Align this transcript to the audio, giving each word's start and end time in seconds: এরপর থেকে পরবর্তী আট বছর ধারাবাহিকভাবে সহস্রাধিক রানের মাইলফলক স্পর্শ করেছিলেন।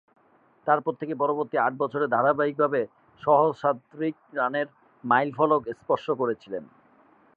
এরপর 0.67 0.93
থেকে 1.01 1.13
পরবর্তী 1.15 1.55
আট 1.57 1.73
বছর 1.81 2.11
ধারাবাহিকভাবে 2.15 2.81
সহস্রাধিক 3.21 4.15
রানের 4.33 4.67
মাইলফলক 5.03 5.61
স্পর্শ 5.79 6.05
করেছিলেন। 6.21 6.63